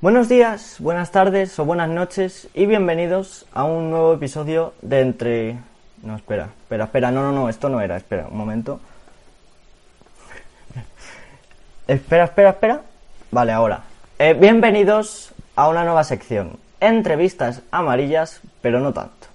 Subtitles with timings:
[0.00, 5.56] Buenos días, buenas tardes o buenas noches y bienvenidos a un nuevo episodio de Entre...
[6.02, 8.80] No, espera, espera, espera, no, no, no, esto no era, espera, un momento.
[11.88, 12.82] espera, espera, espera.
[13.30, 13.84] Vale, ahora.
[14.18, 16.58] Eh, bienvenidos a una nueva sección.
[16.80, 19.28] Entrevistas amarillas, pero no tanto.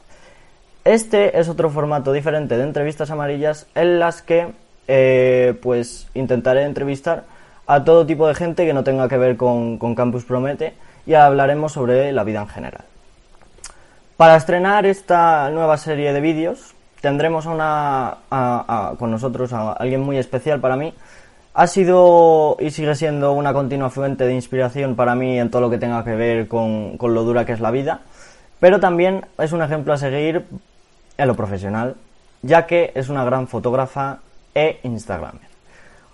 [0.83, 4.49] Este es otro formato diferente de entrevistas amarillas en las que
[4.87, 7.23] eh, pues intentaré entrevistar
[7.69, 10.73] a todo tipo de gente que no tenga que ver con, Campus Promete
[11.05, 12.83] y hablaremos sobre la vida en general.
[14.17, 18.17] Para estrenar esta nueva serie de vídeos tendremos una,
[18.97, 20.95] con nosotros a alguien muy especial para mí.
[21.53, 25.69] Ha sido y sigue siendo una continua fuente de inspiración para mí en todo lo
[25.69, 27.99] que tenga que ver con, con lo dura que es la vida,
[28.59, 30.43] pero también es un ejemplo a seguir
[31.19, 31.97] en lo profesional,
[32.41, 34.21] ya que es una gran fotógrafa
[34.55, 35.48] e Instagramer.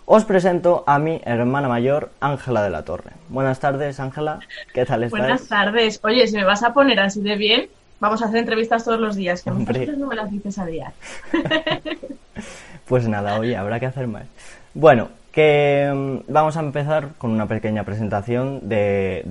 [0.08, 3.11] Os presento a mi hermana mayor, Ángela de la Torre.
[3.30, 4.39] Buenas tardes, Ángela.
[4.72, 5.20] ¿Qué tal estás?
[5.20, 6.00] Buenas tardes.
[6.03, 7.67] Oye, si me vas a poner así de bien,
[8.00, 10.94] vamos a hacer entrevistas todos los días, que muchas no me las dices a día.
[12.86, 14.25] pues nada, oye, habrá que hacer más.
[14.75, 19.23] Bueno, que mm, vamos a empezar con una pequeña presentación de,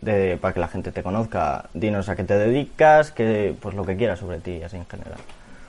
[0.00, 1.66] de, para que la gente te conozca.
[1.74, 5.20] Dinos a qué te dedicas, que, pues lo que quieras sobre ti, así en general.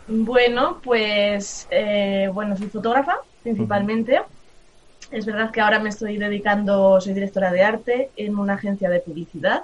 [0.07, 4.21] Bueno, pues eh, bueno, soy fotógrafa principalmente.
[5.11, 8.99] Es verdad que ahora me estoy dedicando, soy directora de arte en una agencia de
[8.99, 9.63] publicidad,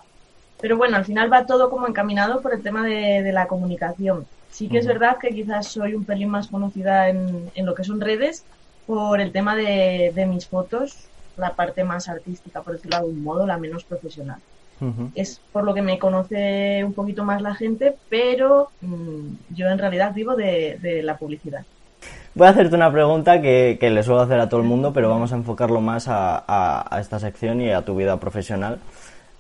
[0.62, 4.28] pero bueno, al final va todo como encaminado por el tema de, la comunicación.
[4.52, 8.02] Sí que es verdad que quizás soy un pelín más conocida en, lo que son
[8.02, 8.44] redes
[8.86, 13.24] por el tema de, de mis fotos, la parte más artística, por decirlo de algún
[13.24, 14.40] modo, la menos profesional.
[15.14, 19.78] Es por lo que me conoce un poquito más la gente, pero mm, yo en
[19.78, 21.66] realidad vivo de, la publicidad.
[22.40, 25.34] Voy a hacerte una pregunta que, le suelo hacer a todo el mundo, pero vamos
[25.34, 28.80] a enfocarlo más a, esta sección y a tu vida profesional.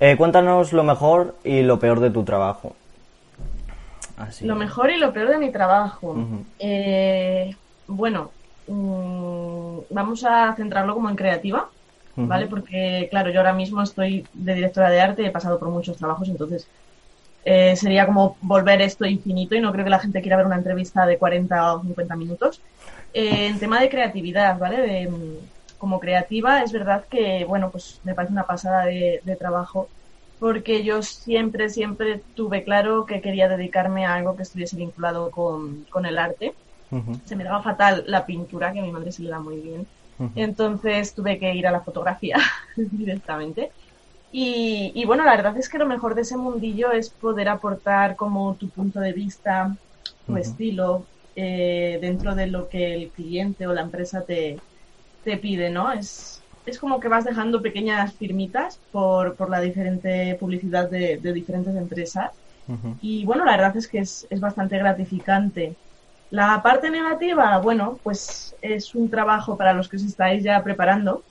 [0.02, 2.76] Eh, cuéntanos lo mejor y lo peor de tu trabajo.
[4.42, 6.17] Lo mejor y lo peor de mi trabajo.
[6.59, 7.55] Eh,
[7.88, 8.32] bueno,
[8.67, 11.70] mm, vamos a centrarlo como en creativa.
[12.17, 12.48] ¿vale?
[12.48, 16.27] Porque, claro, yo ahora mismo estoy de directora de arte, he pasado por muchos trabajos,
[16.27, 16.67] entonces
[17.45, 20.58] eh, sería como volver esto infinito y no creo que la gente quiera ver una
[20.58, 22.61] entrevista de 40 o 50 minutos.
[23.14, 25.09] Eh, en tema de creatividad, ¿vale?
[25.77, 29.87] como creativa, es verdad que, bueno, pues me parece una pasada de, trabajo
[30.37, 35.86] porque yo siempre, siempre tuve claro que quería dedicarme a algo que estuviese vinculado con,
[36.05, 36.53] el arte.
[37.25, 39.87] Se me daba fatal la pintura, que a mi madre se le da muy bien.
[40.36, 42.37] Entonces tuve que ir a la fotografía
[42.76, 43.71] directamente.
[44.31, 48.53] Y, bueno, la verdad es que lo mejor de ese mundillo es poder aportar como
[48.55, 49.76] tu punto de vista,
[50.27, 51.05] tu estilo,
[51.42, 54.58] eh, dentro de lo que el cliente o la empresa te,
[55.23, 55.89] te pide, ¿no?
[55.94, 61.73] Es, es como que vas dejando pequeñas firmitas por, por la diferente publicidad de, diferentes
[61.76, 62.32] empresas.
[63.02, 65.76] Y bueno, la verdad es que es, es bastante gratificante.
[66.30, 71.23] La parte negativa, bueno, pues es un trabajo para los que os estáis ya preparando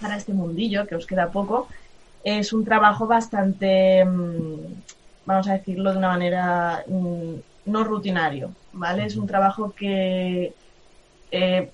[0.00, 1.66] para este mundillo, que os queda poco.
[2.22, 4.56] Es un trabajo bastante, mm,
[5.26, 7.34] vamos a decirlo de una manera mm,
[7.66, 9.06] no rutinario, ¿vale?
[9.06, 10.54] Es un trabajo que
[11.30, 11.70] eh,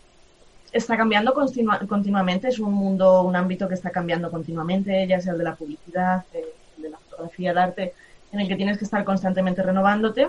[0.72, 5.38] está cambiando continuamente, es un mundo, un ámbito que está cambiando continuamente, ya sea el
[5.38, 7.94] de la publicidad, el de la fotografía, el arte,
[8.32, 10.28] en el que tienes que estar constantemente renovándote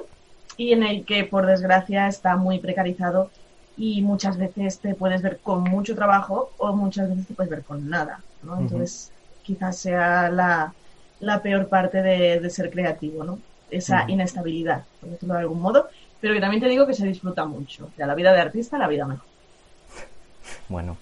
[0.57, 3.29] y en el que, por desgracia, está muy precarizado
[3.77, 7.63] y muchas veces te puedes ver con mucho trabajo o muchas veces te puedes ver
[7.63, 8.59] con nada, ¿no?
[8.59, 9.11] Entonces,
[9.43, 10.73] quizás sea la,
[11.19, 13.39] la peor parte de, ser creativo, ¿no?
[13.69, 15.87] Esa inestabilidad, por decirlo de algún modo,
[16.21, 17.89] pero que también te digo que se disfruta mucho.
[17.97, 19.25] O la vida de artista, la vida mejor.
[20.69, 20.95] Bueno,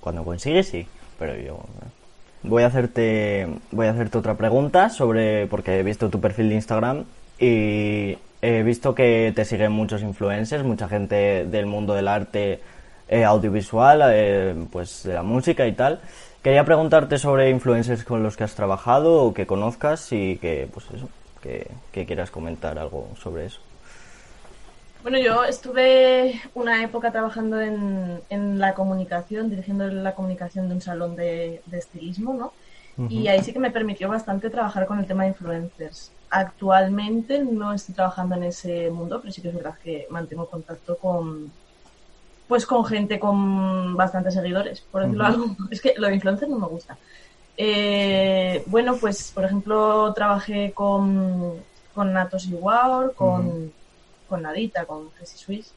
[0.00, 0.86] cuando consigues, sí,
[1.18, 1.60] pero yo...
[2.42, 6.54] Voy a hacerte, voy a hacerte otra pregunta sobre, porque he visto tu perfil de
[6.56, 7.04] Instagram
[7.38, 12.60] y He visto que te siguen muchos influencers, mucha gente del mundo del arte
[13.08, 16.00] eh, audiovisual, eh, pues de la música y tal.
[16.42, 20.84] Quería preguntarte sobre influencers con los que has trabajado o que conozcas y que, pues
[20.94, 21.08] eso,
[21.40, 21.70] que,
[22.04, 23.60] quieras comentar algo sobre eso.
[25.04, 30.80] Bueno, yo estuve una época trabajando en, en la comunicación, dirigiendo la comunicación de un
[30.80, 32.54] salón de, estilismo, ¿no?
[33.10, 36.10] Y ahí sí que me permitió bastante trabajar con el tema de influencers.
[36.30, 40.96] Actualmente no estoy trabajando en ese mundo, pero sí que es verdad que mantengo contacto
[40.96, 41.52] con
[42.48, 45.56] pues con gente con bastantes seguidores, por decirlo algo.
[45.70, 46.96] Es que lo de influencer no me gusta.
[47.58, 51.56] Eh, bueno, pues por ejemplo trabajé con,
[51.92, 52.56] con Natos y
[53.14, 53.70] con,
[54.28, 55.72] con Nadita, con Jessie Swiss,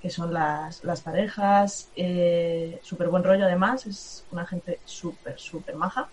[0.00, 1.88] que son las, las parejas.
[1.96, 6.08] Eh, súper buen rollo además, es una gente súper, súper maja.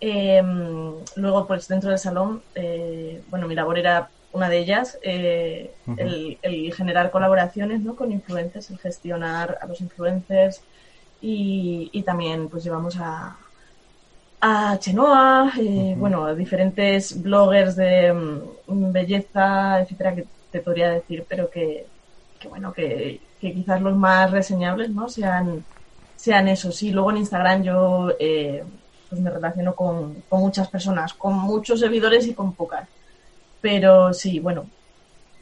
[0.00, 5.74] Em, luego, pues dentro del salón, eh, bueno, mi labor era una de ellas, eh,
[5.96, 7.94] el, generar colaboraciones ¿no?
[7.94, 10.62] con influencers, el gestionar a los influencers
[11.20, 13.36] y, también pues llevamos a,
[14.40, 18.12] a Chenoa, eh, bueno, diferentes bloggers de
[18.66, 21.86] mm, belleza, etcétera, que te podría decir, pero que,
[22.48, 25.64] bueno, que, quizás los más reseñables no sean,
[26.14, 26.76] sean esos.
[26.76, 28.62] Sí, luego en Instagram yo eh,
[29.08, 32.88] pues me relaciono con, muchas personas, con muchos seguidores y con pocas.
[33.60, 34.66] Pero sí, bueno,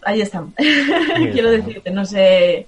[0.02, 0.52] ahí están.
[1.32, 2.66] Quiero decirte, no sé,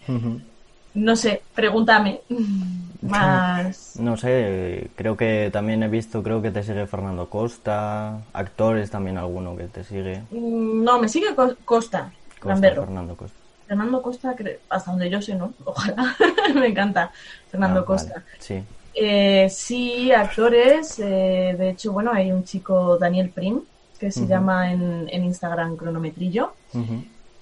[0.95, 2.21] no sé, pregúntame
[3.03, 3.97] más.
[3.99, 9.19] No sé, creo que también he visto, creo que te sigue Fernando Costa, actores también
[9.19, 10.23] alguno que te sigue.
[10.31, 11.35] Mm, no, me sigue
[11.65, 12.13] Costa,
[12.43, 13.39] Fernando Costa.
[13.67, 14.35] Fernando Costa,
[14.69, 15.53] hasta donde yo sé, ¿no?
[15.65, 16.15] Ojalá,
[16.55, 17.11] me encanta
[17.51, 18.23] Fernando ah, Costa.
[18.39, 18.63] Sí.
[18.95, 20.99] Eh, sí, actores.
[20.99, 23.61] Eh, de hecho, bueno, hay un chico, Daniel Prim,
[23.99, 26.55] que se llama en, Instagram Cronometrillo,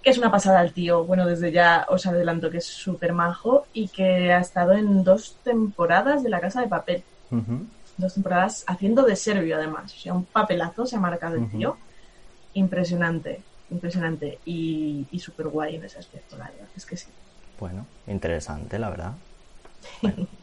[0.02, 1.04] que es una pasada el tío.
[1.04, 5.36] Bueno, desde ya os adelanto que es súper majo y que ha estado en dos
[5.42, 7.02] temporadas de La Casa de Papel.
[7.96, 9.94] Dos temporadas haciendo de serbio, además.
[9.94, 11.76] O sea, un papelazo se ha marcado el tío.
[12.54, 14.38] Impresionante, impresionante.
[14.44, 16.66] Y, y súper guay en ese aspecto, la verdad.
[16.76, 17.08] Es que sí.
[17.58, 19.12] Bueno, interesante, la verdad.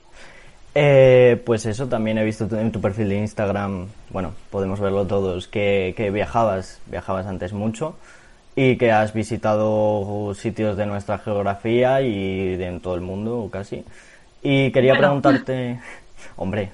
[0.79, 5.47] Eh, pues eso, también he visto en tu perfil de Instagram, bueno, podemos verlo todos,
[5.47, 7.95] que, viajabas, viajabas antes mucho
[8.55, 13.85] y que has visitado sitios de nuestra geografía y de en todo el mundo casi.
[14.43, 15.79] Y quería preguntarte,
[16.35, 16.69] hombre,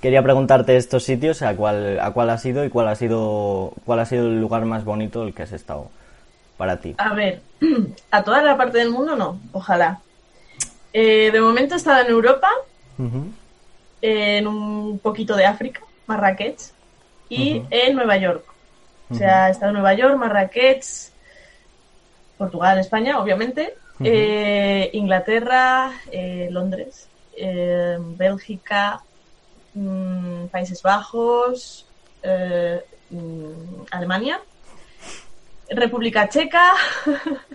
[0.00, 4.00] quería preguntarte estos sitios, a cuál, a cuál ha sido y cuál ha sido, cuál
[4.00, 5.90] ha sido el lugar más bonito el que has estado
[6.56, 6.94] para ti.
[6.98, 7.40] A ver,
[8.10, 10.00] a toda la parte del mundo no, ojalá.
[10.92, 12.48] Eh, de momento he estado en Europa,
[14.00, 16.60] en un poquito de África, Marrakech,
[17.28, 18.44] y en Nueva York.
[19.10, 20.84] O sea, he estado en Nueva York, Marrakech,
[22.38, 29.02] Portugal, España, obviamente, eh, Inglaterra, eh, Londres, eh, Bélgica,
[29.74, 31.86] mm, Países Bajos,
[33.10, 34.40] mm, Alemania,
[35.68, 36.72] República Checa.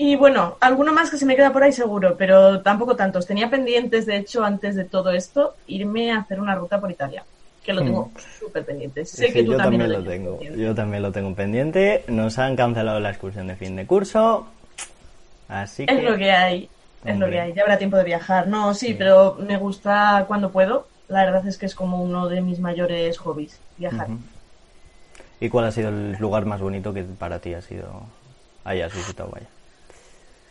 [0.00, 3.26] Y bueno, alguno más que se me queda por ahí seguro, pero tampoco tantos.
[3.26, 7.24] Tenía pendientes, de hecho, antes de todo esto, irme a hacer una ruta por Italia,
[7.64, 8.18] que lo tengo mm.
[8.38, 9.04] súper pendiente.
[9.04, 10.40] Sé que tú yo también, lo tengo.
[10.40, 12.04] Yo también lo tengo pendiente.
[12.06, 14.46] Nos han cancelado la excursión de fin de curso,
[15.48, 15.92] así que...
[15.92, 16.70] Es lo que hay,
[17.04, 17.52] es lo que hay.
[17.52, 18.48] Ya habrá tiempo de viajar.
[18.48, 20.86] No, sí, pero me gusta cuando puedo.
[21.08, 24.08] La verdad es que es como uno de mis mayores hobbies, viajar.
[25.40, 28.02] ¿Y cuál ha sido el lugar más bonito que para ti ha sido
[28.64, 29.30] hayas visitado?
[29.30, 29.46] Vaya.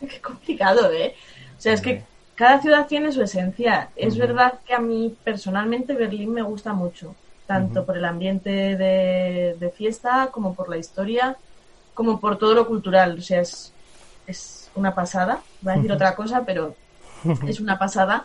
[0.00, 1.14] Qué complicado, ¿eh?
[1.56, 2.02] O sea, es que
[2.34, 3.90] cada ciudad tiene su esencia.
[3.96, 7.14] Es verdad que a mí personalmente Berlín me gusta mucho,
[7.46, 11.36] tanto por el ambiente de, fiesta como por la historia,
[11.94, 13.18] como por todo lo cultural.
[13.18, 13.72] O sea, es,
[14.26, 15.40] es una pasada.
[15.60, 16.74] Voy a decir otra cosa, pero
[17.46, 18.24] es una pasada.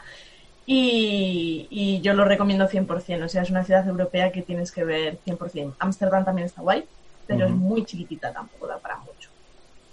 [0.65, 3.23] Y, y, yo lo recomiendo 100%.
[3.23, 5.73] O sea, es una ciudad europea que tienes que ver 100%.
[5.79, 6.85] Ámsterdam también está guay,
[7.27, 9.33] pero es muy chiquitita, tampoco da para mucho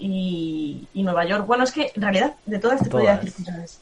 [0.01, 1.47] y, Nueva York.
[1.47, 3.81] Bueno, es que en realidad de todas te podría decir cosas,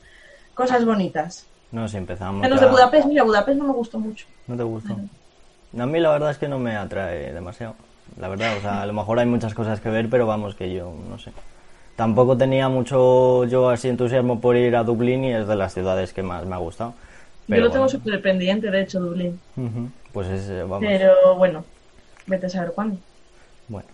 [0.55, 1.47] cosas bonitas.
[1.71, 2.43] No, si empezamos.
[2.43, 4.27] Menos de Budapest, mira, Budapest no me gustó mucho.
[4.47, 4.97] ¿No te gustó?
[5.79, 7.75] A mí la verdad es que no me atrae demasiado.
[8.19, 10.73] La verdad, o sea, a lo mejor hay muchas cosas que ver, pero vamos, que
[10.73, 11.31] yo no sé.
[11.99, 16.13] Tampoco tenía mucho yo así entusiasmo por ir a Dublín y es de las ciudades
[16.13, 16.95] que más me ha gustado.
[17.49, 19.41] yo lo tengo súper pendiente, de hecho, Dublín.
[20.13, 20.79] Pues es, eh, vamos.
[20.79, 21.65] Pero bueno,
[22.29, 22.99] vete a saber cuándo.
[23.67, 23.89] Bueno.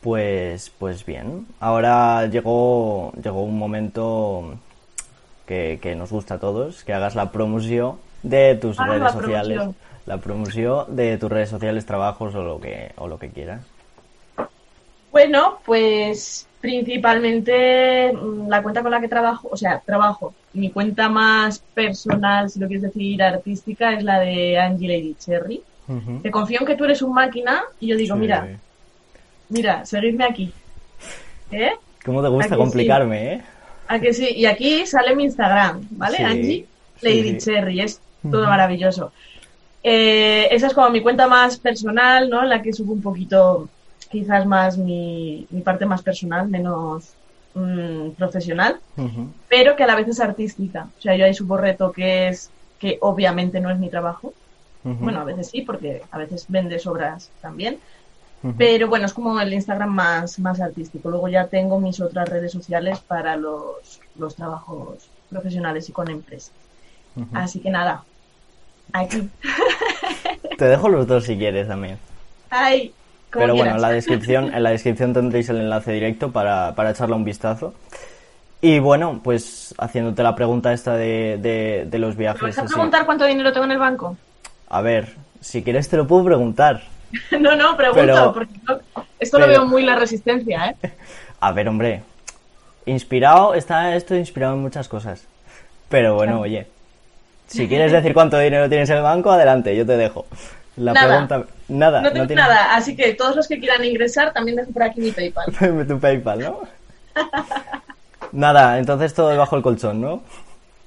[0.00, 4.58] Pues, pues bien, ahora llegó, llegó un momento
[5.46, 7.94] que, nos gusta a todos, que hagas la promoción
[8.24, 9.60] de tus ah, redes sociales,
[10.04, 13.60] la promoción de tus redes sociales, trabajos o lo que, o lo que quieras.
[15.12, 21.08] Bueno, pues principalmente mm, la cuenta con la que trabajo, o sea, trabajo, mi cuenta
[21.08, 25.62] más personal, si lo quieres decir artística, es la de Angie Lady Cherry.
[26.20, 28.58] Te confío en que tú eres un máquina y yo digo, mira,
[29.48, 30.52] Mira, seguidme aquí.
[31.50, 31.72] ¿Eh?
[32.04, 33.42] ¿Cómo te gusta complicarme, eh?
[33.88, 34.28] ¿A que sí?
[34.34, 36.18] Y aquí sale mi Instagram, ¿vale?
[36.18, 36.66] Angie
[37.00, 39.12] Lady Cherry, es todo maravilloso.
[39.82, 42.42] Eh, esa es como mi cuenta más personal, ¿no?
[42.42, 43.68] En la que subo un poquito,
[44.16, 47.14] quizás más mi, parte más personal, menos
[47.54, 48.80] mm, profesional,
[49.48, 50.88] pero que a la vez es artística.
[50.98, 54.32] O sea, yo ahí subo reto que es que obviamente no es mi trabajo.
[54.84, 57.78] Bueno, a veces sí, porque a veces vendes obras también,
[58.56, 61.10] pero bueno, es como el Instagram más, más artístico.
[61.10, 64.00] Luego ya tengo mis otras redes sociales para los,
[64.36, 66.52] trabajos profesionales y con empresas.
[67.32, 68.04] Así que nada,
[68.92, 69.28] Aquí.
[70.58, 71.98] Te dejo los dos si quieres también.
[72.50, 72.92] Ay,
[73.36, 77.14] Pero bueno, en la descripción, en la descripción tendréis el enlace directo para, para echarle
[77.14, 77.74] un vistazo.
[78.60, 82.42] Y bueno, pues haciéndote la pregunta esta de, de, los viajes.
[82.42, 84.16] ¿Me vas a preguntar cuánto dinero tengo en el banco?
[84.68, 86.82] A ver, si quieres te lo puedo preguntar.
[87.38, 88.54] no, no, pregunto, porque
[89.20, 90.90] esto lo veo muy la resistencia, ¿eh?
[91.40, 92.02] A ver, hombre,
[92.86, 95.26] inspirado, está esto inspirado en muchas cosas.
[95.88, 96.66] Pero bueno, oye,
[97.46, 100.26] si quieres decir cuánto dinero tienes en el banco, adelante, yo te dejo.
[100.76, 101.08] La nada.
[101.26, 102.02] pregunta, nada.
[102.02, 105.10] No tengo nada, así que todos los que quieran ingresar, también dejo por aquí mi
[105.10, 105.86] PayPal.
[105.88, 106.60] tu PayPal, ¿no?
[108.32, 110.22] nada, entonces todo debajo del colchón, ¿no?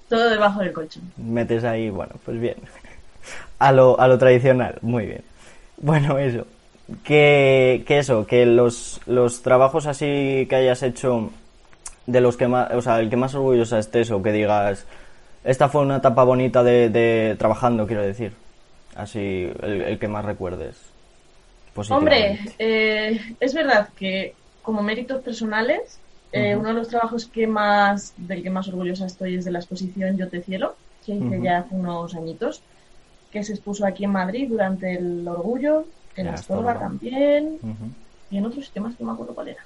[0.07, 1.03] Todo debajo del colchón.
[1.17, 2.55] Metes ahí, bueno, pues bien.
[3.57, 5.23] A lo, a lo tradicional, muy bien.
[5.77, 6.45] Bueno, eso.
[7.03, 11.29] Que, que eso, que los, los trabajos así que hayas hecho
[12.07, 14.85] de los que más, o sea, el que más orgullosa estés o que digas,
[15.43, 18.33] esta fue una etapa bonita de, de trabajando, quiero decir.
[18.99, 20.77] Así, el, que más recuerdes.
[21.89, 25.99] Hombre, eh, es verdad que como méritos personales,
[26.33, 29.59] eh, uno de los trabajos que más, del que más orgullosa estoy es de la
[29.59, 30.75] exposición Yo te cielo,
[31.05, 32.61] que hice ya hace unos añitos,
[33.31, 35.85] que se expuso aquí en Madrid durante el Orgullo,
[36.17, 37.57] en Astorga también,
[38.29, 39.63] y en otros sistemas que no me acuerdo cuál era.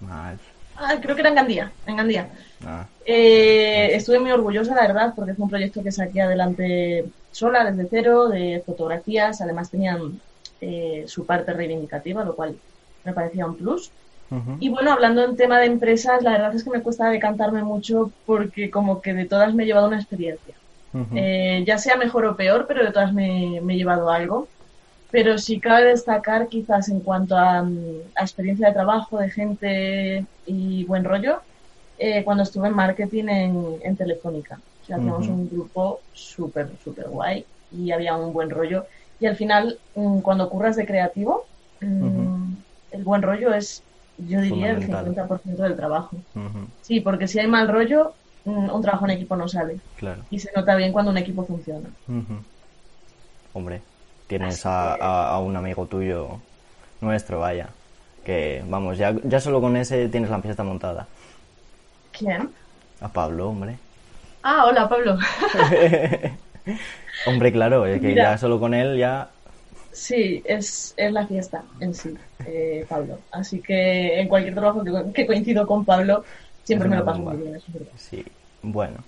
[0.00, 0.38] Mal.
[0.76, 2.28] Ah, creo que era en Gandía, en Gandía.
[2.66, 2.86] Ah.
[3.06, 7.88] Eh, estuve muy orgullosa, la verdad, porque fue un proyecto que saqué adelante sola, desde
[7.88, 9.40] cero, de fotografías.
[9.40, 10.20] Además tenían
[10.60, 12.56] eh, su parte reivindicativa, lo cual
[13.04, 13.90] me parecía un plus.
[14.58, 18.10] Y bueno, hablando en tema de empresas, la verdad es que me cuesta decantarme mucho
[18.26, 20.54] porque como que de todas me he llevado una experiencia.
[21.14, 24.48] Eh, ya sea mejor o peor, pero de todas me, me he llevado algo
[25.10, 27.66] pero sí cabe destacar quizás en cuanto a,
[28.20, 31.40] experiencia de trabajo, de gente y buen rollo,
[31.98, 33.24] eh, cuando estuve en marketing
[33.82, 34.58] en, Telefónica.
[34.86, 38.86] O sea, teníamos un grupo súper, súper guay y había un buen rollo.
[39.18, 41.44] Y al final, mm, cuando curras de creativo,
[41.80, 42.52] mm,
[42.92, 43.82] el buen rollo es,
[44.16, 46.16] yo diría, el 50% del trabajo.
[46.82, 48.14] Sí, porque si hay mal rollo,
[48.44, 49.80] mm, un trabajo en equipo no sale.
[49.96, 50.22] Claro.
[50.30, 51.88] Y se nota bien cuando un equipo funciona.
[53.52, 53.82] Hombre,
[54.28, 56.38] tienes a, un amigo tuyo,
[57.00, 57.70] nuestro, vaya,
[58.24, 61.08] que vamos, ya, ya solo con ese tienes la fiesta montada.
[62.12, 62.50] ¿Quién?
[63.00, 63.78] A Pablo, hombre.
[64.48, 65.16] Ah, hola, Pablo.
[67.26, 69.28] hombre, claro, es que ya solo con él ya...
[69.90, 72.14] Sí, es, es la fiesta en sí,
[72.46, 73.18] eh, Pablo.
[73.32, 76.22] Así que en cualquier trabajo que, coincido con Pablo,
[76.62, 77.60] siempre me lo paso muy bien,
[77.96, 78.24] Sí,
[78.62, 78.98] bueno.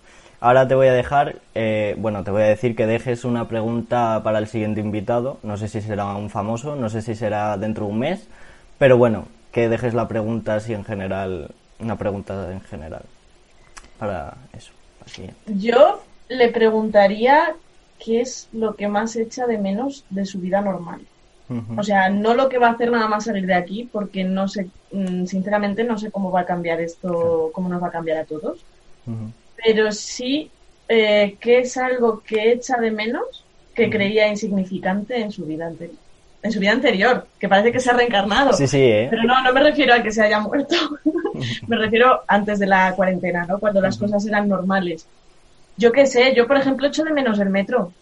[0.40, 4.20] Ahora te voy a dejar, eh, bueno, te voy a decir que dejes una pregunta
[4.24, 5.38] para el siguiente invitado.
[5.44, 8.26] No sé si será un famoso, no sé si será dentro de un mes,
[8.76, 13.02] pero bueno, que dejes la pregunta así en general, una pregunta en general
[14.00, 14.77] para eso.
[15.46, 17.54] Yo le preguntaría
[18.04, 21.00] qué es lo que más echa de menos de su vida normal.
[21.78, 24.48] O sea, no lo que va a hacer nada más salir de aquí, porque no
[24.48, 28.18] sé, mm, sinceramente no sé cómo va a cambiar esto, cómo nos va a cambiar
[28.18, 28.58] a todos.
[29.56, 30.50] Pero sí
[30.88, 35.96] eh, que es algo que echa de menos que creía insignificante en su vida anterior.
[36.40, 38.52] En su vida anterior, que parece que se ha reencarnado.
[38.52, 39.08] Sí, sí, ¿eh?
[39.10, 40.76] Pero no, no me refiero a que se haya muerto.
[41.66, 43.58] me refiero antes de la cuarentena, ¿no?
[43.58, 45.06] Cuando las cosas eran normales.
[45.76, 47.92] Yo qué sé, yo por ejemplo echo de menos el metro.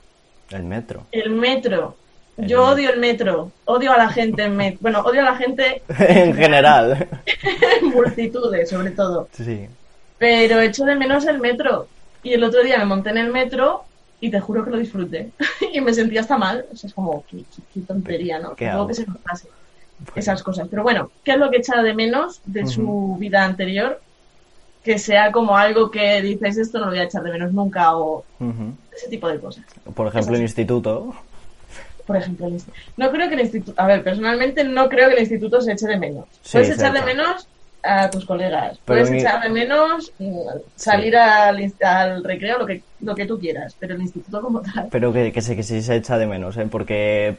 [0.50, 1.06] El metro.
[1.12, 1.96] El metro.
[2.36, 4.78] yo odio el metro, odio a la gente en metro.
[4.82, 7.08] Bueno, odio a la gente en general.
[7.82, 9.28] en multitudes, sobre todo.
[9.32, 9.66] Sí.
[10.18, 11.88] Pero echo de menos el metro.
[12.22, 13.84] Y el otro día me monté en el metro
[14.20, 15.30] y te juro que lo disfruté.
[15.72, 16.66] y me sentía hasta mal.
[16.72, 17.44] O sea, es como, qué,
[17.86, 18.54] tontería, ¿no?
[18.54, 19.48] que se nos pase
[20.14, 20.68] esas cosas.
[20.68, 24.00] Pero bueno, ¿qué es lo que echa de menos de su vida anterior?
[24.84, 27.96] Que sea como algo que dices, esto no lo voy a echar de menos nunca
[27.96, 28.24] o
[28.94, 29.64] ese tipo de cosas.
[29.94, 31.14] Por ejemplo, el instituto.
[32.06, 32.80] Por ejemplo, el instituto.
[32.96, 33.80] No creo que el instituto...
[33.80, 36.26] A ver, personalmente no creo que el instituto se eche de menos.
[36.52, 37.48] Puedes echar de menos
[37.86, 38.78] a tus colegas.
[38.84, 40.12] Puedes echar de menos
[40.74, 44.88] salir al, al, recreo, lo que, lo que tú quieras, pero el instituto como tal.
[44.90, 46.66] Pero que, que, que sí se echa de menos, ¿eh?
[46.70, 47.34] porque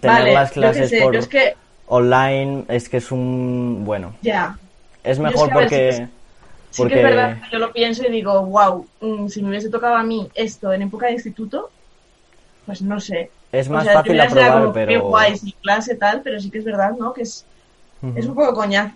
[0.00, 1.16] tener las clases por
[1.86, 3.82] online es que es un.
[3.84, 4.14] Bueno.
[4.22, 4.58] Ya.
[5.04, 6.08] Es mejor porque.
[6.70, 9.96] Sí que es verdad, yo lo pienso y digo, wow, mm, si me hubiese tocado
[9.96, 11.68] a mí esto en época de instituto,
[12.64, 13.30] pues no sé.
[13.50, 14.88] Es más fácil aprobar, pero...
[14.88, 17.12] Qué guay, sin clase tal, pero sí que es verdad, ¿no?
[17.12, 17.44] Que es,
[18.14, 18.94] es un poco coñazo.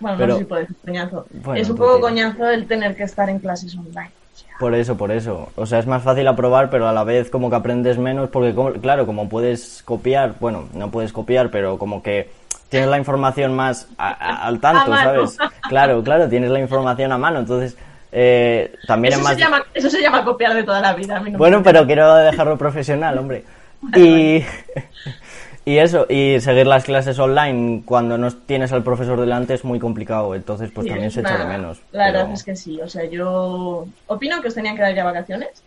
[0.00, 1.26] Bueno, no sé si puede decir coñazo.
[1.54, 4.10] es un poco coñazo el tener que estar en clases online.
[4.58, 5.50] Por eso, por eso.
[5.56, 8.54] O sea, es más fácil aprobar, pero a la vez como que aprendes menos, porque
[8.80, 12.30] claro, como puedes copiar, bueno, no puedes copiar, pero como que
[12.68, 15.36] tienes la información más al tanto, ¿sabes?
[15.68, 17.76] Claro, claro, tienes la información a mano, entonces
[18.12, 19.34] Eh, también eso, es más...
[19.34, 21.22] se llama, eso se llama copiar de toda la vida.
[21.36, 23.44] bueno, pero quiero dejarlo profesional, hombre.
[23.96, 24.42] y...
[25.68, 29.80] Y eso, y seguir las clases online cuando no tienes al profesor delante es muy
[29.80, 31.82] complicado, entonces pues también se echa de menos.
[31.90, 35.02] La verdad es que sí, o sea, yo opino que os tenían que dar ya
[35.02, 35.64] vacaciones.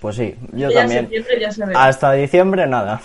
[0.00, 1.10] Pues sí, yo también.
[1.74, 3.02] Hasta diciembre nada.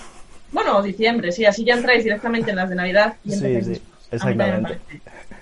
[0.54, 4.80] Bueno, diciembre, sí, así ya entráis directamente en las de Navidad y sí, sí, exactamente.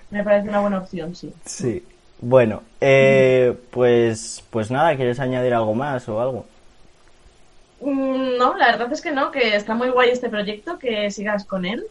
[0.10, 1.32] Me parece, una buena opción, sí.
[1.46, 1.84] Sí.
[2.20, 6.48] Bueno, eh, pues, pues nada, ¿quieres añadir algo más o algo?
[7.82, 11.46] Mm, no, la verdad es que no, que está muy guay este proyecto, que sigas
[11.46, 11.86] con él.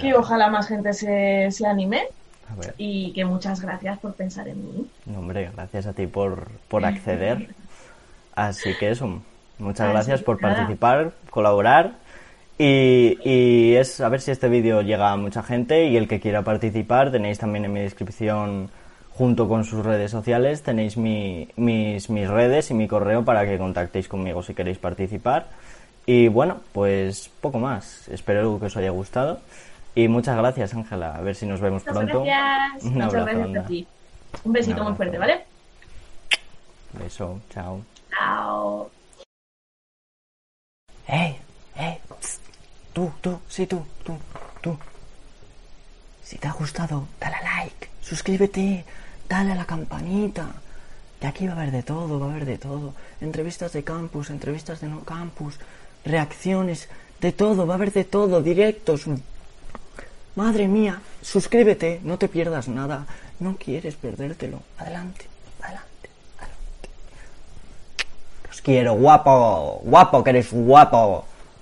[0.00, 2.08] que ojalá más gente se, se anime.
[2.76, 4.86] Y que muchas gracias por pensar en mí.
[5.16, 7.54] hombre, gracias a ti por, por acceder.
[8.34, 9.22] Así que eso,
[9.58, 11.92] muchas gracias por participar, colaborar.
[12.58, 16.20] Y, y es a ver si este vídeo llega a mucha gente y el que
[16.20, 18.70] quiera participar tenéis también en mi descripción
[19.16, 24.08] junto con sus redes sociales tenéis mis, mis redes y mi correo para que contactéis
[24.08, 25.46] conmigo si queréis participar.
[26.06, 28.08] Y bueno, pues poco más.
[28.08, 29.40] Espero que os haya gustado.
[29.94, 31.14] Y muchas gracias, Ángela.
[31.14, 32.24] A ver si nos vemos pronto.
[32.24, 32.84] Gracias.
[32.84, 33.86] muchas gracias a ti.
[34.42, 35.44] Un besito muy fuerte, ¿vale?
[36.92, 37.40] Beso.
[37.50, 37.80] Chao.
[38.10, 38.90] Chao.
[41.06, 41.38] ¡Hey!
[41.76, 41.98] ¡Hey!
[42.92, 44.16] Tú, tú, sí, tú, tú,
[44.60, 44.76] tú.
[46.22, 47.53] Si te ha gustado, dale a like,
[48.14, 48.84] suscríbete
[49.28, 50.46] dale a la campanita.
[51.20, 52.94] Que aquí va a haber de todo, va a haber de todo.
[53.20, 55.58] Entrevistas de campus, entrevistas de no campus,
[56.04, 56.88] reacciones,
[57.20, 59.06] de todo, va a haber de todo, directos.
[60.36, 63.06] Madre mía, suscríbete, no te pierdas nada.
[63.40, 64.60] No quieres perdértelo.
[64.78, 65.26] Adelante,
[65.60, 66.88] adelante, adelante.
[68.46, 71.26] Los quiero, guapo, guapo, que eres guapo.